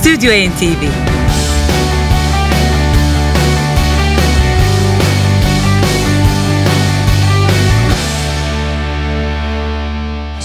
Stüdyo 0.00 0.32
NTV 0.32 1.09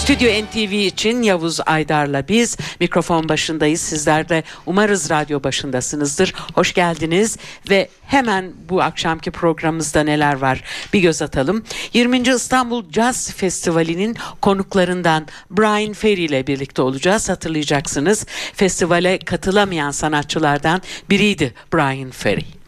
Stüdyo 0.06 0.30
NTV 0.46 0.74
için 0.74 1.22
Yavuz 1.22 1.60
Aydar'la 1.66 2.28
biz 2.28 2.58
mikrofon 2.80 3.30
başındayız. 3.30 3.82
Sizler 3.82 4.30
de 4.30 4.44
umarız 4.66 5.10
radyo 5.10 5.44
başındasınızdır. 5.44 6.34
Hoş 6.54 6.74
geldiniz 6.74 7.38
ve 7.70 7.90
hemen 8.06 8.52
bu 8.70 8.82
akşamki 8.82 9.32
programımızda 9.32 10.04
neler 10.04 10.34
var 10.34 10.64
bir 10.94 11.00
göz 11.00 11.22
atalım. 11.22 11.64
20. 11.94 12.18
İstanbul 12.18 12.92
Jazz 12.92 13.34
Festivali'nin 13.34 14.18
konuklarından 14.42 15.28
Brian 15.52 15.94
Ferry 15.94 16.24
ile 16.24 16.48
birlikte 16.48 16.82
olacağız. 16.82 17.30
Hatırlayacaksınız 17.30 18.26
festivale 18.54 19.20
katılamayan 19.20 19.92
sanatçılardan 19.92 20.82
biriydi 21.10 21.54
Brian 21.74 22.12
Ferry. 22.12 22.65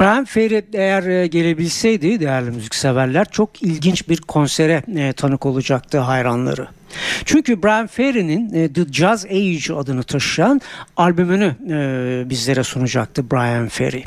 Brian 0.00 0.24
Ferry 0.24 0.64
eğer 0.72 1.02
e, 1.02 1.26
gelebilseydi 1.26 2.20
değerli 2.20 2.50
müzikseverler 2.50 3.26
çok 3.30 3.62
ilginç 3.62 4.08
bir 4.08 4.16
konsere 4.16 4.82
e, 4.96 5.12
tanık 5.12 5.46
olacaktı 5.46 5.98
hayranları. 5.98 6.68
Çünkü 7.24 7.62
Brian 7.62 7.86
Ferry'nin 7.86 8.54
e, 8.54 8.72
The 8.72 8.84
Jazz 8.92 9.24
Age 9.24 9.74
adını 9.74 10.02
taşıyan 10.02 10.60
albümünü 10.96 11.54
bizlere 12.30 12.62
sunacaktı 12.62 13.30
Brian 13.30 13.68
Ferry. 13.68 14.04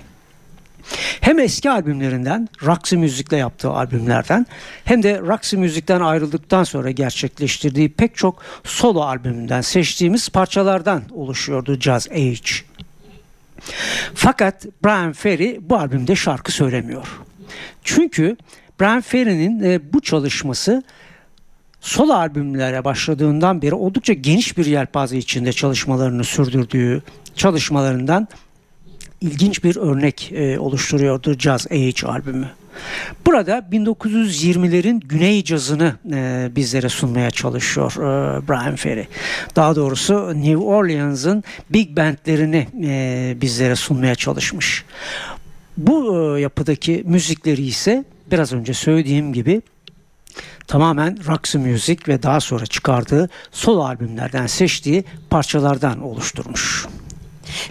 Hem 1.21 1.39
eski 1.39 1.71
albümlerinden, 1.71 2.49
Roxy 2.63 2.95
Müzik'le 2.95 3.31
yaptığı 3.31 3.69
albümlerden 3.69 4.45
hem 4.83 5.03
de 5.03 5.19
Roxy 5.19 5.55
Müzik'ten 5.55 6.01
ayrıldıktan 6.01 6.63
sonra 6.63 6.91
gerçekleştirdiği 6.91 7.89
pek 7.89 8.15
çok 8.15 8.41
solo 8.63 9.01
albümünden 9.01 9.61
seçtiğimiz 9.61 10.29
parçalardan 10.29 11.03
oluşuyordu 11.11 11.79
Jazz 11.79 12.07
Age. 12.11 12.72
Fakat 14.13 14.65
Brian 14.85 15.13
Ferry 15.13 15.59
bu 15.61 15.77
albümde 15.77 16.15
şarkı 16.15 16.51
söylemiyor. 16.51 17.07
Çünkü 17.83 18.37
Brian 18.81 19.01
Ferry'nin 19.01 19.63
e, 19.63 19.93
bu 19.93 20.01
çalışması 20.01 20.83
solo 21.81 22.13
albümlere 22.13 22.83
başladığından 22.83 23.61
beri 23.61 23.75
oldukça 23.75 24.13
geniş 24.13 24.57
bir 24.57 24.65
yelpaze 24.65 25.17
içinde 25.17 25.53
çalışmalarını 25.53 26.23
sürdürdüğü 26.23 27.03
çalışmalarından 27.35 28.27
ilginç 29.21 29.63
bir 29.63 29.75
örnek 29.75 30.31
e, 30.31 30.59
oluşturuyordu 30.59 31.39
Jazz 31.39 31.67
Age 31.71 32.07
albümü. 32.07 32.49
Burada 33.25 33.59
1920'lerin 33.71 34.99
güney 34.99 35.43
cazını 35.43 35.95
e, 36.13 36.49
bizlere 36.55 36.89
sunmaya 36.89 37.31
çalışıyor 37.31 37.93
e, 37.95 38.47
Brian 38.47 38.75
Ferry. 38.75 39.07
Daha 39.55 39.75
doğrusu 39.75 40.33
New 40.35 40.57
Orleans'ın 40.57 41.43
big 41.69 41.97
bandlerini 41.97 42.67
e, 42.83 43.37
bizlere 43.41 43.75
sunmaya 43.75 44.15
çalışmış. 44.15 44.85
Bu 45.77 46.17
e, 46.17 46.41
yapıdaki 46.41 47.03
müzikleri 47.05 47.65
ise 47.65 48.05
biraz 48.31 48.53
önce 48.53 48.73
söylediğim 48.73 49.33
gibi 49.33 49.61
tamamen 50.67 51.17
Roxy 51.27 51.57
Music 51.57 51.97
ve 52.07 52.23
daha 52.23 52.39
sonra 52.39 52.65
çıkardığı 52.65 53.29
solo 53.51 53.83
albümlerden 53.83 54.47
seçtiği 54.47 55.03
parçalardan 55.29 56.01
oluşturmuş. 56.01 56.85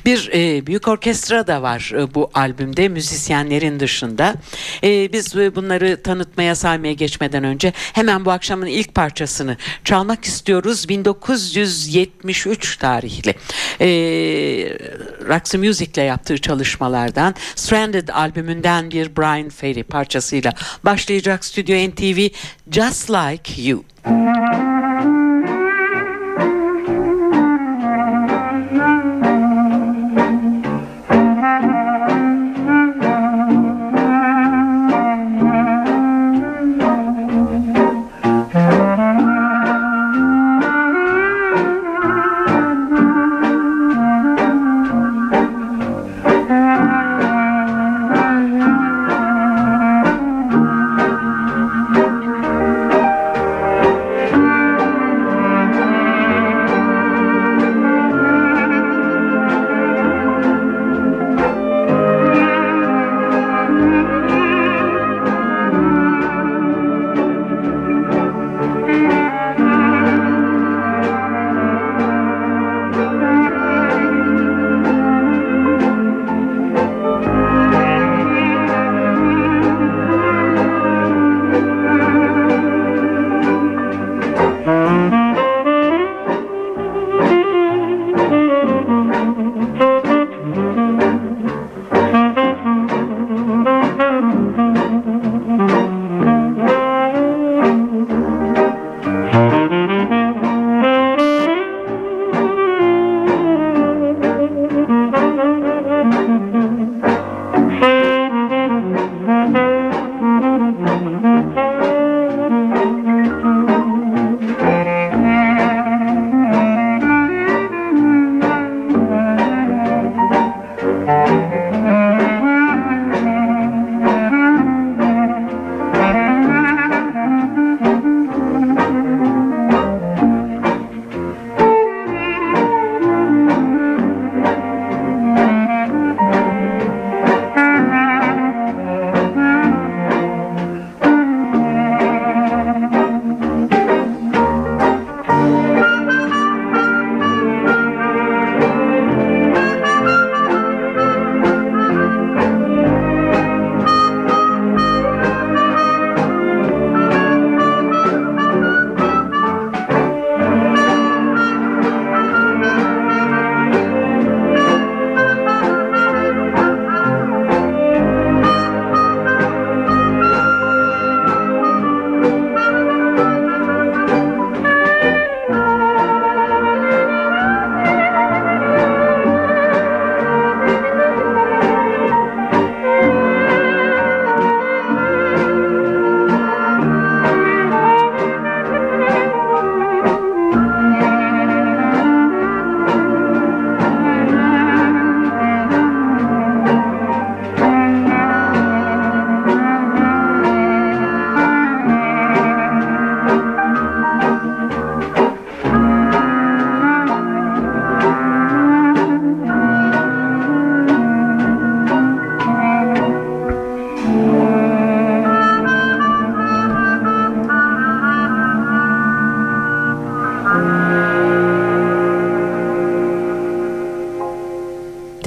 Bir 0.05 0.31
e, 0.35 0.67
büyük 0.67 0.89
orkestra 0.89 1.47
da 1.47 1.63
var 1.63 1.93
e, 1.95 2.15
bu 2.15 2.31
albümde 2.35 2.89
müzisyenlerin 2.89 3.81
dışında. 3.81 4.35
E, 4.85 5.13
biz 5.13 5.37
e, 5.37 5.55
bunları 5.55 6.03
tanıtmaya 6.03 6.55
saymaya 6.55 6.93
geçmeden 6.93 7.45
önce 7.45 7.73
hemen 7.77 8.25
bu 8.25 8.31
akşamın 8.31 8.67
ilk 8.67 8.95
parçasını 8.95 9.57
çalmak 9.85 10.25
istiyoruz. 10.25 10.89
1973 10.89 12.77
tarihli 12.77 13.35
e, 13.81 13.87
Roxy 15.29 15.57
Music 15.57 15.91
ile 15.95 16.03
yaptığı 16.03 16.39
çalışmalardan 16.39 17.35
Stranded 17.55 18.09
albümünden 18.09 18.91
bir 18.91 19.17
Brian 19.17 19.49
Ferry 19.49 19.83
parçasıyla 19.83 20.53
başlayacak 20.85 21.45
Stüdyo 21.45 21.89
NTV 21.89 22.29
Just 22.71 23.11
Like 23.11 23.63
You. 23.63 23.85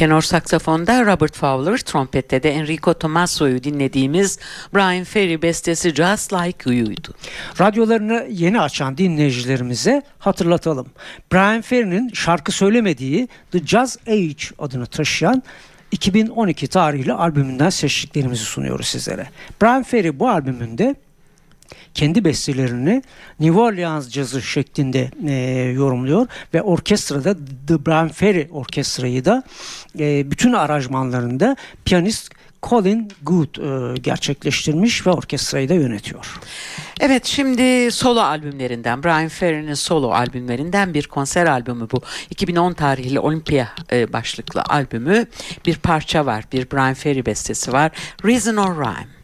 Tenor 0.05 0.21
saksafonda 0.21 1.05
Robert 1.05 1.35
Fowler, 1.35 1.77
trompette 1.77 2.43
de 2.43 2.51
Enrico 2.51 2.93
Tomasso'yu 2.93 3.63
dinlediğimiz 3.63 4.39
Brian 4.73 5.03
Ferry 5.03 5.41
bestesi 5.41 5.95
Just 5.95 6.33
Like 6.33 6.73
You'ydu. 6.73 7.13
Radyolarını 7.59 8.27
yeni 8.29 8.61
açan 8.61 8.97
dinleyicilerimize 8.97 10.01
hatırlatalım. 10.19 10.87
Brian 11.33 11.61
Ferry'nin 11.61 12.09
şarkı 12.13 12.51
söylemediği 12.51 13.27
The 13.51 13.59
Jazz 13.59 13.97
Age 14.07 14.55
adını 14.59 14.85
taşıyan 14.85 15.43
2012 15.91 16.67
tarihli 16.67 17.13
albümünden 17.13 17.69
seçtiklerimizi 17.69 18.43
sunuyoruz 18.43 18.87
sizlere. 18.87 19.27
Brian 19.61 19.83
Ferry 19.83 20.19
bu 20.19 20.29
albümünde 20.29 20.95
kendi 21.93 22.25
bestelerini 22.25 23.03
New 23.39 23.59
Orleans 23.59 24.09
cazı 24.09 24.41
şeklinde 24.41 25.11
e, 25.27 25.33
yorumluyor 25.71 26.27
ve 26.53 26.61
orkestrada 26.61 27.35
The 27.67 27.85
Brian 27.85 28.09
Ferry 28.09 28.47
orkestrayı 28.51 29.25
da 29.25 29.43
e, 29.99 30.31
bütün 30.31 30.53
aranjmanlarında 30.53 31.55
piyanist 31.85 32.31
Colin 32.69 33.11
Good 33.21 33.55
e, 33.55 33.97
gerçekleştirmiş 33.97 35.07
ve 35.07 35.11
orkestrayı 35.11 35.69
da 35.69 35.73
yönetiyor. 35.73 36.39
Evet 36.99 37.25
şimdi 37.25 37.91
solo 37.91 38.19
albümlerinden 38.19 39.03
Brian 39.03 39.27
Ferry'nin 39.27 39.73
solo 39.73 40.11
albümlerinden 40.11 40.93
bir 40.93 41.07
konser 41.07 41.45
albümü 41.45 41.87
bu. 41.91 42.01
2010 42.29 42.73
tarihli 42.73 43.19
Olympia 43.19 43.67
e, 43.91 44.13
başlıklı 44.13 44.61
albümü 44.61 45.25
bir 45.65 45.75
parça 45.75 46.25
var. 46.25 46.43
Bir 46.53 46.71
Brian 46.71 46.93
Ferry 46.93 47.25
bestesi 47.25 47.73
var. 47.73 47.91
Reason 48.25 48.55
or 48.55 48.75
Rhyme. 48.75 49.14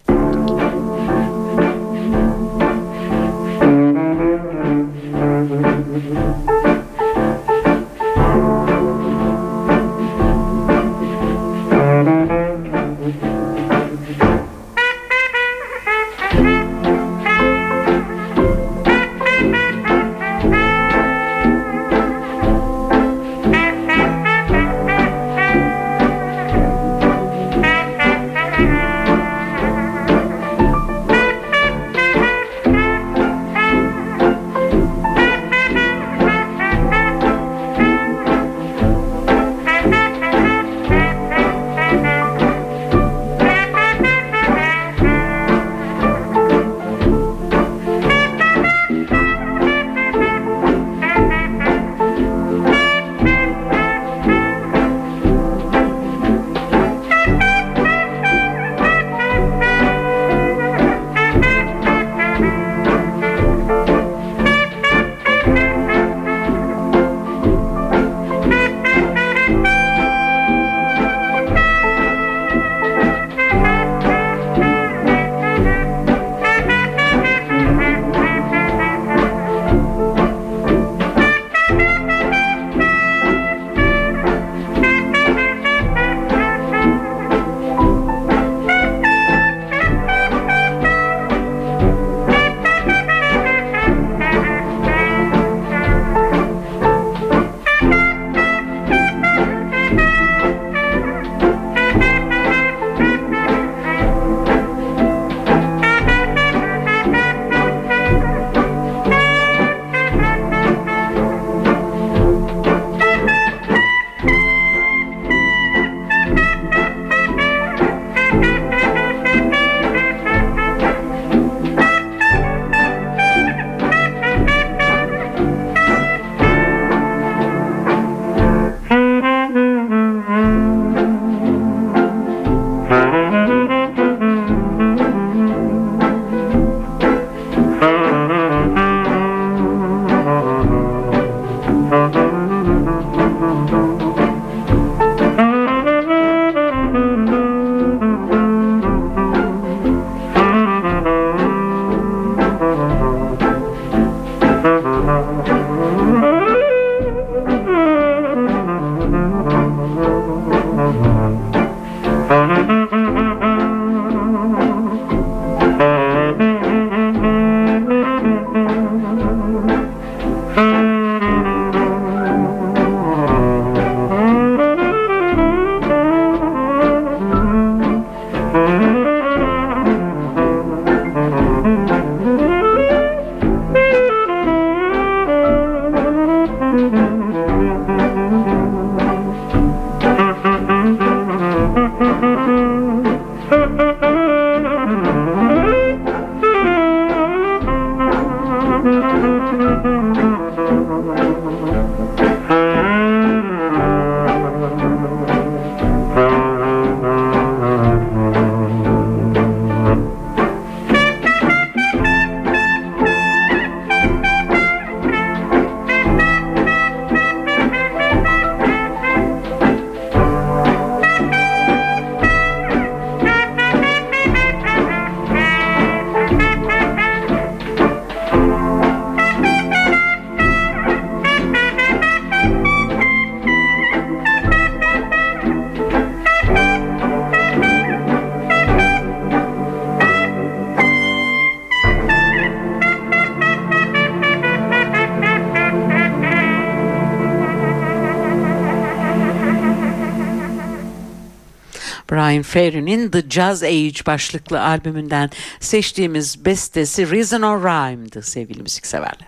Brian 252.11 252.41
Ferry'nin 252.41 253.09
The 253.09 253.29
Jazz 253.29 253.63
Age 253.63 254.05
başlıklı 254.07 254.61
albümünden 254.61 255.29
seçtiğimiz 255.59 256.45
bestesi 256.45 257.11
Reason 257.11 257.41
or 257.41 257.63
Rhyme'dı 257.63 258.21
sevgili 258.21 258.61
müzikseverler. 258.61 259.27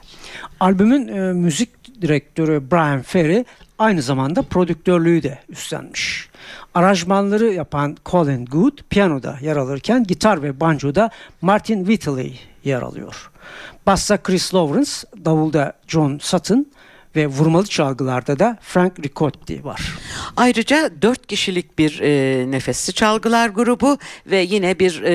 Albümün 0.60 1.08
e, 1.08 1.34
müzik 1.34 2.02
direktörü 2.02 2.72
Brian 2.72 3.02
Ferry 3.02 3.46
aynı 3.80 4.02
zamanda 4.02 4.42
prodüktörlüğü 4.42 5.24
de 5.24 5.40
üstlenmiş. 5.50 6.30
Aranjmanları 6.74 7.46
yapan 7.46 7.98
Colin 8.06 8.46
Good 8.46 8.78
piyanoda 8.90 9.38
yer 9.42 9.56
alırken 9.56 10.04
gitar 10.04 10.44
ve 10.44 10.60
banjoda 10.60 11.10
Martin 11.42 11.86
Whitley 11.86 12.40
yer 12.64 12.82
alıyor. 12.82 13.32
Bassa 13.86 14.18
Chris 14.18 14.56
Lawrence, 14.56 14.92
davulda 15.26 15.74
John 15.88 16.20
Sutton, 16.22 16.66
ve 17.16 17.28
vurmalı 17.28 17.68
çalgılarda 17.68 18.40
da 18.40 18.58
Frank 18.62 19.00
Ricotti 19.00 19.64
var. 19.64 19.82
Ayrıca 20.38 20.92
dört 21.02 21.28
kişilik 21.28 21.80
bir 21.80 22.00
e, 22.00 22.52
nefesli 22.52 22.94
çalgılar 22.94 23.50
grubu 23.50 23.98
ve 24.26 24.38
yine 24.38 24.80
bir 24.80 25.02
e, 25.02 25.14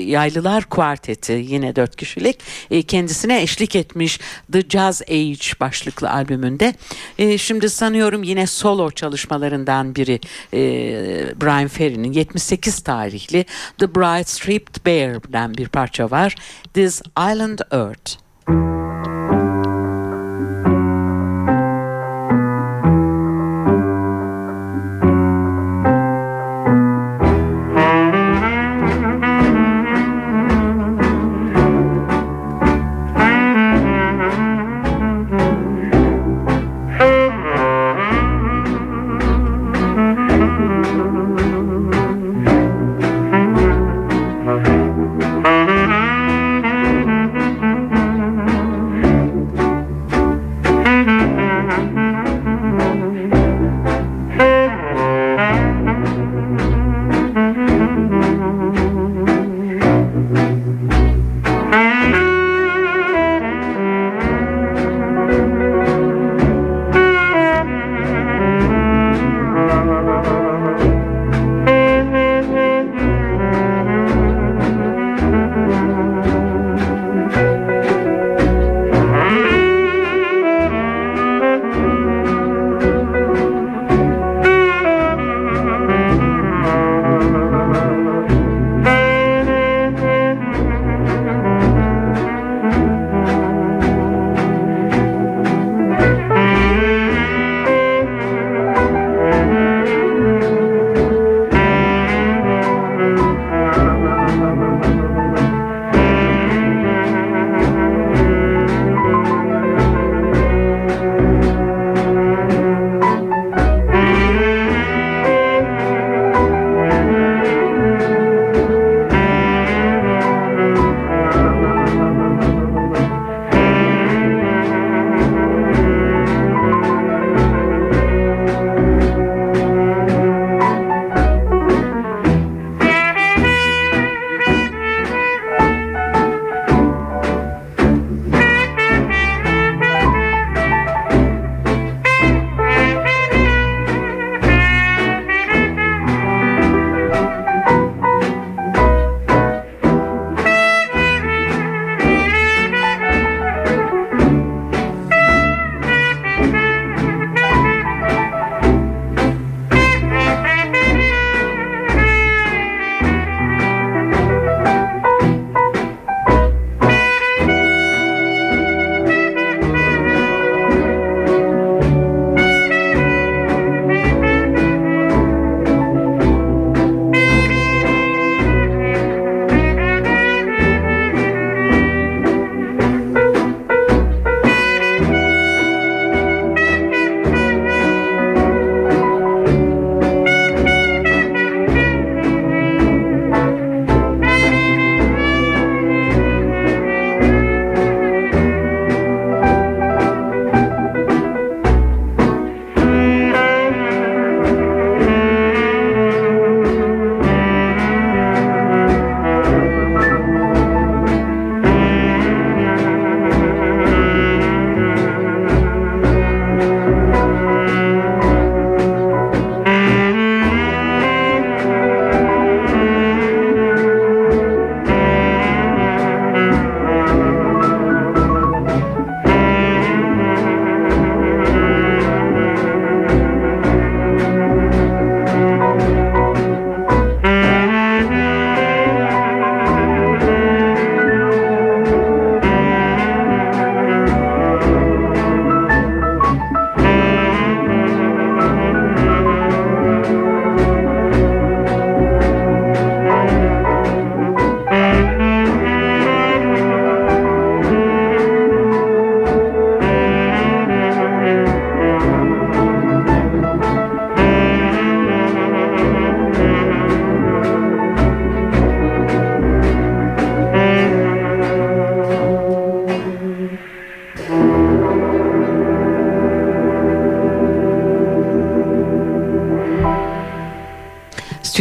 yaylılar 0.00 0.64
kuarteti 0.64 1.32
yine 1.32 1.76
dört 1.76 1.96
kişilik 1.96 2.40
e, 2.70 2.82
kendisine 2.82 3.42
eşlik 3.42 3.76
etmiş 3.76 4.20
The 4.52 4.62
Jazz 4.68 5.02
Age 5.02 5.60
başlıklı 5.60 6.10
albümünde. 6.10 6.74
E, 7.18 7.38
şimdi 7.38 7.70
sanıyorum 7.70 8.22
yine 8.22 8.46
solo 8.46 8.90
çalışmalarından 8.90 9.94
biri 9.94 10.20
e, 10.54 10.60
Brian 11.40 11.68
Ferry'nin 11.68 12.12
78 12.12 12.80
tarihli 12.80 13.44
The 13.78 13.94
Bright 13.94 14.28
Stripped 14.28 14.86
Bear'den 14.86 15.54
bir 15.54 15.68
parça 15.68 16.10
var. 16.10 16.34
This 16.74 17.02
Island 17.18 17.58
Earth. 17.72 19.17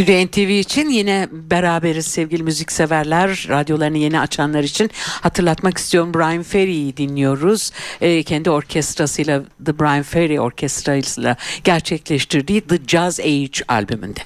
Stüdyo 0.08 0.28
NTV 0.28 0.50
için 0.50 0.90
yine 0.90 1.28
beraberiz 1.32 2.08
sevgili 2.08 2.44
müzikseverler. 2.44 3.46
Radyolarını 3.50 3.98
yeni 3.98 4.20
açanlar 4.20 4.64
için 4.64 4.92
hatırlatmak 5.22 5.78
istiyorum. 5.78 6.14
Brian 6.14 6.44
Ferry'i 6.44 6.98
dinliyoruz. 6.98 7.72
E, 8.02 8.24
kendi 8.24 8.50
orkestrasıyla 8.50 9.44
The 9.66 9.80
Brian 9.80 10.04
Ferry 10.04 10.42
Orkestrasıyla 10.42 11.36
gerçekleştirdiği 11.64 12.62
The 12.62 12.78
Jazz 12.88 13.20
Age 13.20 13.64
albümünde. 13.68 14.20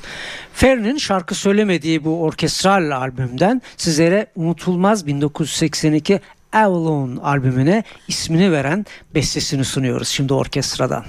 Ferry'nin 0.54 0.98
şarkı 0.98 1.36
söylemediği 1.36 2.04
bu 2.04 2.22
orkestral 2.22 2.92
albümden 2.92 3.62
sizlere 3.78 4.28
unutulmaz 4.36 5.08
1982 5.08 6.20
Avalon 6.54 7.18
albümüne 7.18 7.84
ismini 8.08 8.52
veren 8.52 8.86
bestesini 9.16 9.66
sunuyoruz 9.66 10.08
şimdi 10.08 10.34
orkestradan. 10.34 11.06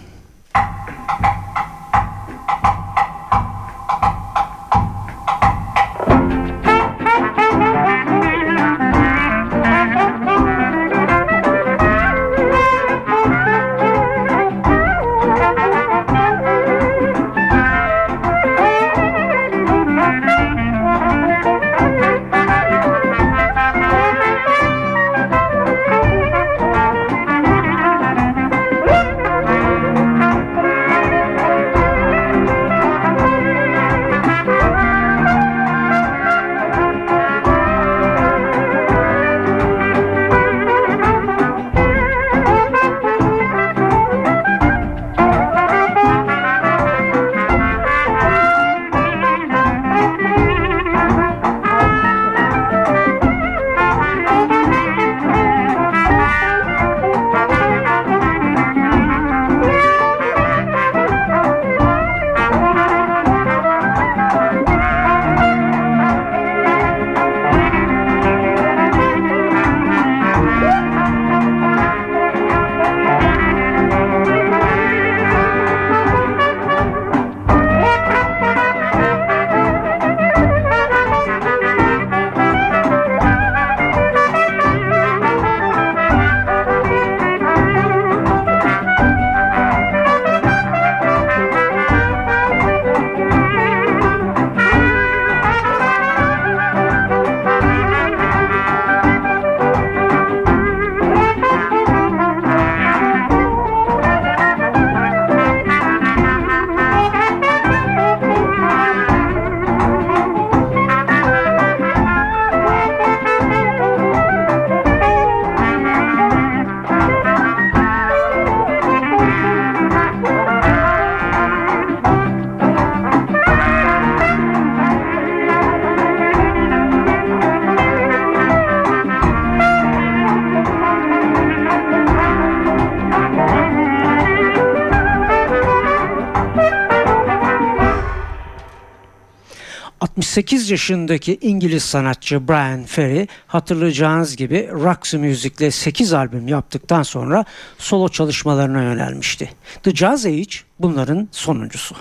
...68 140.32 140.70
yaşındaki 140.70 141.38
İngiliz 141.40 141.82
sanatçı 141.82 142.48
Brian 142.48 142.84
Ferry... 142.84 143.26
...hatırlayacağınız 143.46 144.36
gibi 144.36 144.68
Roxy 144.72 145.16
Music'le 145.16 145.70
8 145.70 146.12
albüm 146.12 146.48
yaptıktan 146.48 147.02
sonra... 147.02 147.44
...solo 147.78 148.08
çalışmalarına 148.08 148.82
yönelmişti. 148.82 149.50
The 149.82 149.90
Jazz 149.90 150.26
Age 150.26 150.56
bunların 150.78 151.28
sonuncusu. 151.32 151.96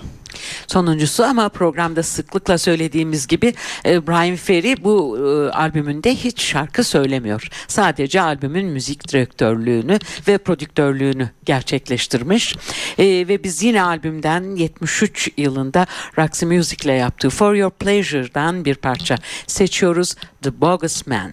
Sonuncusu 0.66 1.24
ama 1.24 1.48
programda 1.48 2.02
sıklıkla 2.02 2.58
söylediğimiz 2.58 3.26
gibi 3.26 3.54
e, 3.86 4.06
Brian 4.06 4.36
Ferry 4.36 4.84
bu 4.84 5.18
e, 5.18 5.50
albümünde 5.50 6.14
hiç 6.14 6.42
şarkı 6.42 6.84
söylemiyor. 6.84 7.48
Sadece 7.68 8.20
albümün 8.20 8.66
müzik 8.66 9.08
direktörlüğünü 9.08 9.98
ve 10.28 10.38
prodüktörlüğünü 10.38 11.30
gerçekleştirmiş. 11.44 12.56
E, 12.98 13.04
ve 13.04 13.44
biz 13.44 13.62
yine 13.62 13.82
albümden 13.82 14.56
73 14.56 15.30
yılında 15.36 15.86
Roxy 16.18 16.46
Music 16.46 16.84
ile 16.84 16.92
yaptığı 16.92 17.30
For 17.30 17.54
Your 17.54 17.70
Pleasure'dan 17.70 18.64
bir 18.64 18.74
parça 18.74 19.16
seçiyoruz. 19.46 20.14
The 20.42 20.60
Bogus 20.60 21.06
Man. 21.06 21.30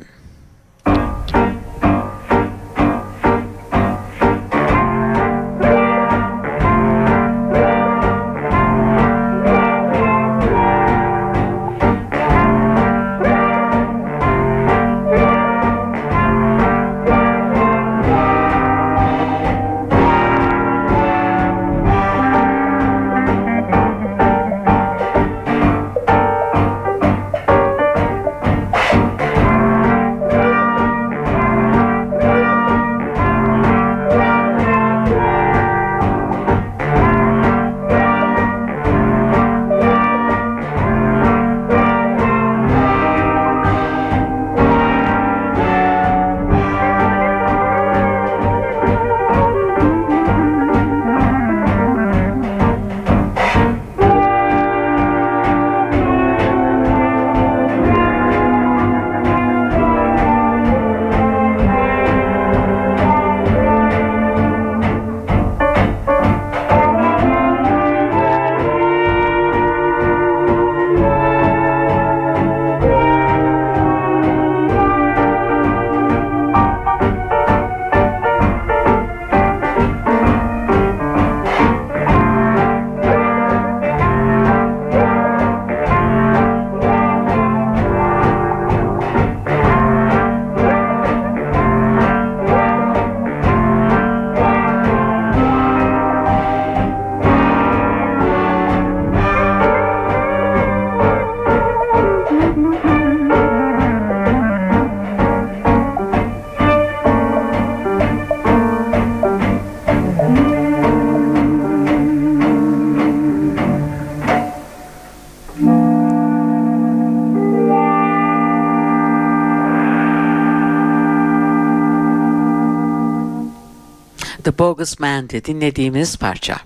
Bogus 124.59 124.99
Man'di 124.99 125.45
dinlediğimiz 125.45 126.17
parça. 126.17 126.57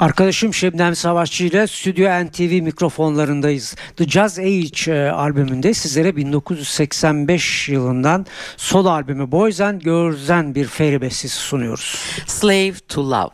Arkadaşım 0.00 0.54
Şebnem 0.54 0.96
Savaşçı 0.96 1.44
ile 1.44 1.66
Stüdyo 1.66 2.24
NTV 2.24 2.62
mikrofonlarındayız. 2.62 3.76
The 3.96 4.04
Jazz 4.04 4.38
Age 4.38 4.92
e, 4.92 5.08
albümünde 5.08 5.74
sizlere 5.74 6.16
1985 6.16 7.68
yılından 7.68 8.26
solo 8.56 8.90
albümü 8.90 9.30
Boys 9.30 9.60
and 9.60 9.80
Girls'den 9.80 10.54
bir 10.54 10.66
feri 10.66 11.00
bestesi 11.00 11.36
sunuyoruz. 11.36 11.98
Slave 12.26 12.74
to 12.88 13.10
Love. 13.10 13.30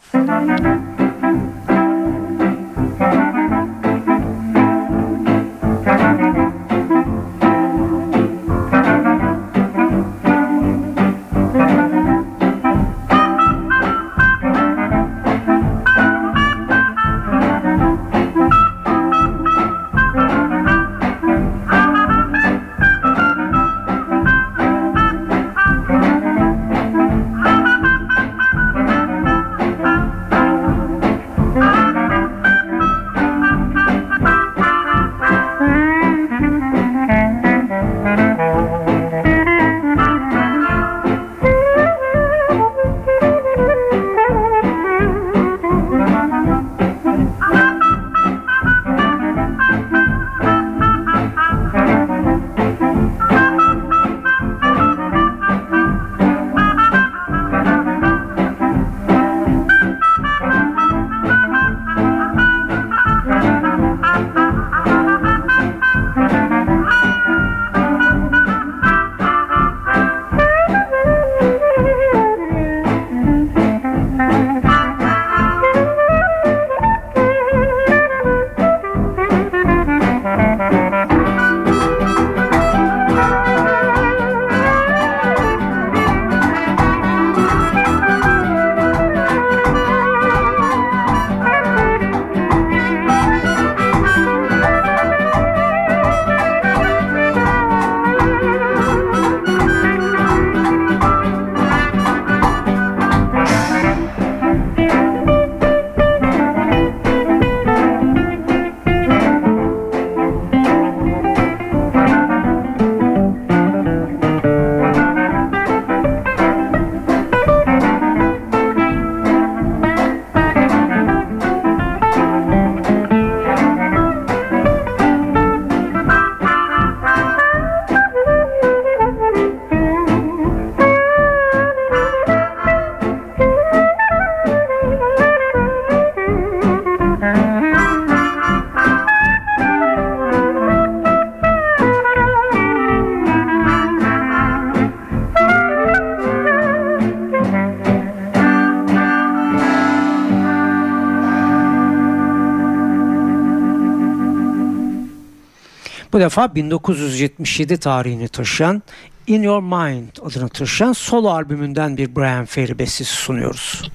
Defa 156.23 156.55
1977 156.55 157.77
tarihini 157.77 158.29
taşıyan 158.29 158.83
In 159.27 159.43
Your 159.43 159.63
Mind 159.63 160.09
adını 160.23 160.49
taşıyan 160.49 160.93
solo 160.93 161.29
albümünden 161.31 161.97
bir 161.97 162.17
Brian 162.17 162.45
Ferry 162.45 162.79
bestesi 162.79 163.15
sunuyoruz. 163.15 163.91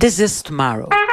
This 0.00 0.20
is 0.20 0.42
Tomorrow. 0.42 1.05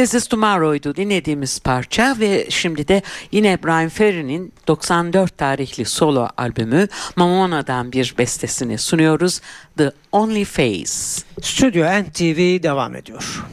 This 0.00 0.14
is 0.14 0.26
Tomorrow'ydu 0.26 0.96
dinlediğimiz 0.96 1.58
parça 1.58 2.16
ve 2.20 2.46
şimdi 2.50 2.88
de 2.88 3.02
yine 3.32 3.62
Brian 3.62 3.88
Ferry'nin 3.88 4.52
94 4.66 5.38
tarihli 5.38 5.84
solo 5.84 6.28
albümü 6.36 6.88
Mamona'dan 7.16 7.92
bir 7.92 8.14
bestesini 8.18 8.78
sunuyoruz. 8.78 9.40
The 9.76 9.92
Only 10.12 10.44
Face. 10.44 10.92
Stüdyo 11.42 11.84
NTV 11.84 12.62
devam 12.62 12.96
ediyor. 12.96 13.44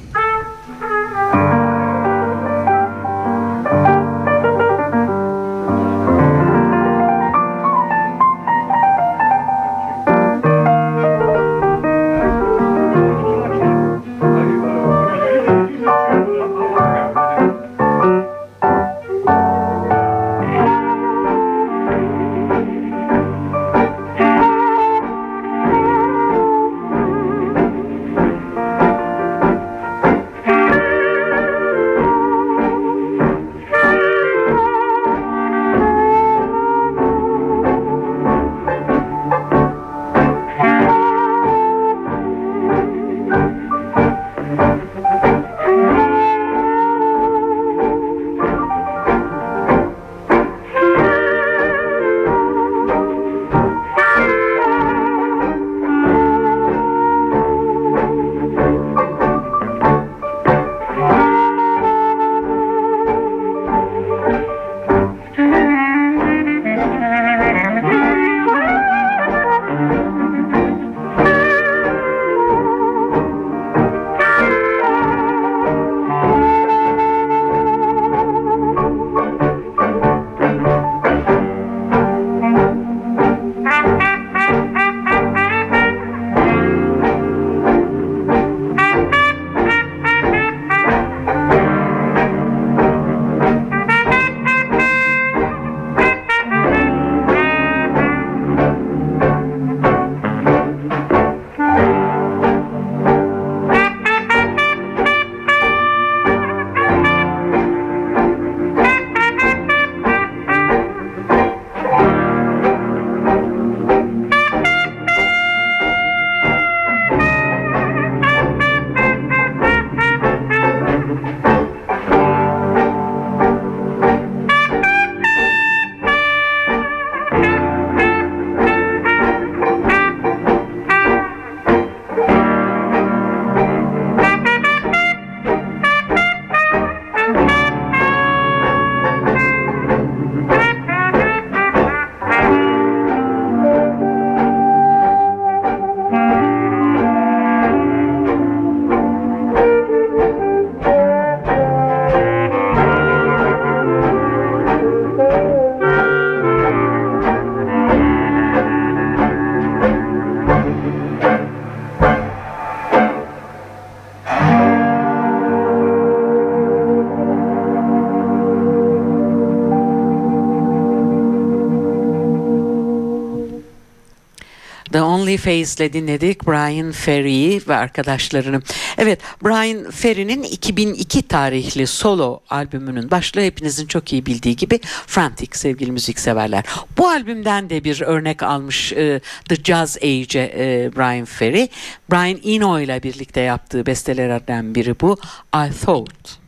Only 175.37 175.63
Face 175.63 175.83
ile 175.83 175.93
dinledik 175.93 176.47
Brian 176.47 176.91
Ferry'i 176.91 177.61
ve 177.67 177.75
arkadaşlarını. 177.75 178.61
Evet 178.97 179.19
Brian 179.43 179.91
Ferry'nin 179.91 180.43
2002 180.43 181.27
tarihli 181.27 181.87
solo 181.87 182.39
albümünün 182.49 183.11
başlığı 183.11 183.41
hepinizin 183.41 183.87
çok 183.87 184.13
iyi 184.13 184.25
bildiği 184.25 184.55
gibi 184.55 184.79
Frantic 185.07 185.49
sevgili 185.51 185.91
müzikseverler. 185.91 186.63
Bu 186.97 187.09
albümden 187.09 187.69
de 187.69 187.83
bir 187.83 188.01
örnek 188.01 188.43
almış 188.43 188.93
e, 188.93 189.21
The 189.49 189.55
Jazz 189.55 189.97
Age'e 189.97 190.53
e, 190.57 190.91
Brian 190.95 191.25
Ferry. 191.25 191.67
Brian 192.11 192.39
Eno 192.43 192.79
ile 192.79 193.03
birlikte 193.03 193.41
yaptığı 193.41 193.85
bestelerden 193.85 194.75
biri 194.75 194.99
bu 194.99 195.17
I 195.55 195.71
Thought. 195.85 196.39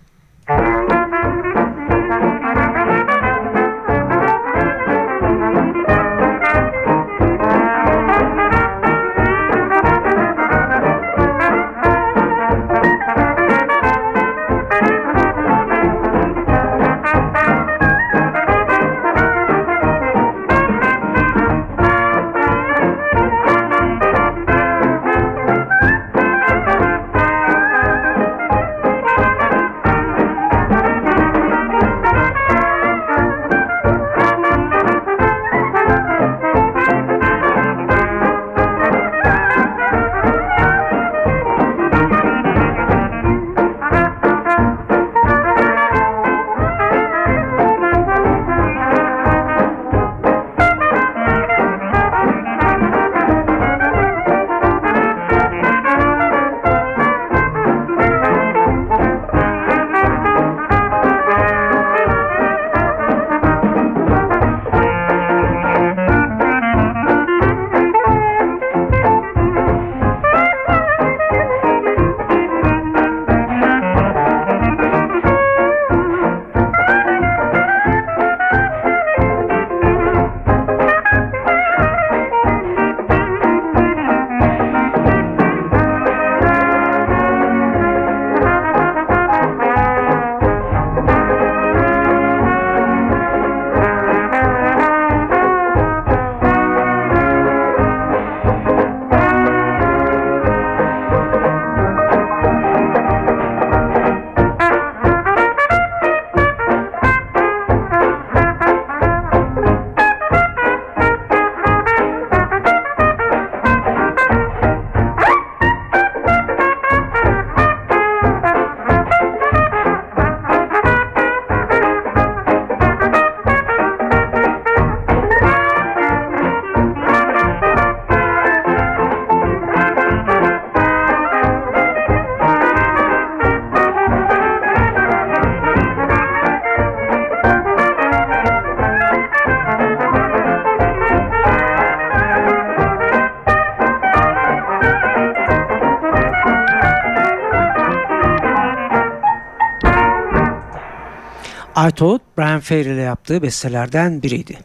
Thought 151.87 152.21
Brian 152.37 152.59
Ferry 152.59 152.89
ile 152.89 153.01
yaptığı 153.01 153.41
bestelerden 153.41 154.23
biriydi. 154.23 154.57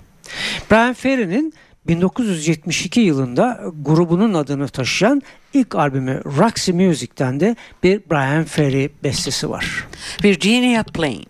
Brian 0.71 0.95
Ferry'nin 0.95 1.55
1972 1.87 3.01
yılında 3.01 3.61
grubunun 3.83 4.35
adını 4.35 4.69
taşıyan 4.69 5.23
ilk 5.53 5.75
albümü 5.75 6.23
Roxy 6.25 6.73
Music'ten 6.73 7.41
de 7.41 7.57
bir 7.83 8.01
Brian 8.11 8.45
Ferry 8.45 8.91
bestesi 9.05 9.51
var. 9.51 9.87
Virginia 10.25 10.83
Plain. 10.83 11.27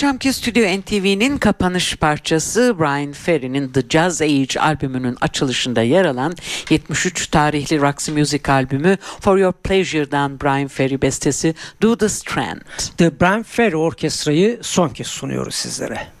Akşamki 0.00 0.32
Stüdyo 0.32 0.80
NTV'nin 0.80 1.38
kapanış 1.38 1.96
parçası 1.96 2.76
Brian 2.78 3.12
Ferry'nin 3.12 3.68
The 3.68 3.80
Jazz 3.90 4.22
Age 4.22 4.60
albümünün 4.60 5.16
açılışında 5.20 5.82
yer 5.82 6.04
alan 6.04 6.34
73 6.70 7.26
tarihli 7.26 7.80
Roxy 7.80 8.10
Music 8.10 8.52
albümü 8.52 8.96
For 9.20 9.38
Your 9.38 9.52
Pleasure'dan 9.52 10.40
Brian 10.40 10.68
Ferry 10.68 11.02
bestesi 11.02 11.54
Do 11.82 11.96
the 11.96 12.08
Strand. 12.08 12.60
The 12.96 13.20
Brian 13.20 13.42
Ferry 13.42 13.76
Orkestra'yı 13.76 14.58
son 14.62 14.88
kez 14.88 15.06
sunuyoruz 15.06 15.54
sizlere. 15.54 16.19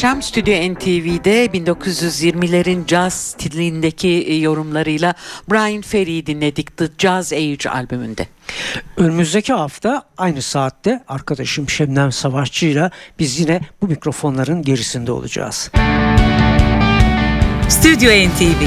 Akşam 0.00 0.22
Stüdyo 0.22 0.54
NTV'de 0.74 1.46
1920'lerin 1.46 2.86
caz 2.86 3.14
stilindeki 3.14 4.08
e, 4.08 4.36
yorumlarıyla 4.36 5.14
Brian 5.50 5.82
Ferry'i 5.82 6.26
dinledik 6.26 6.76
The 6.76 6.88
Jazz 6.98 7.32
Age 7.32 7.70
albümünde. 7.70 8.26
Önümüzdeki 8.96 9.52
hafta 9.52 10.02
aynı 10.16 10.42
saatte 10.42 11.04
arkadaşım 11.08 11.70
Şebnem 11.70 12.12
Savaşçı 12.12 12.66
ile 12.66 12.90
biz 13.18 13.40
yine 13.40 13.60
bu 13.82 13.86
mikrofonların 13.86 14.62
gerisinde 14.62 15.12
olacağız. 15.12 15.70
Stüdyo 17.68 18.10
NTV 18.10 18.62